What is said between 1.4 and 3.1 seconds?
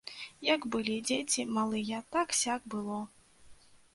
малыя так-сяк было.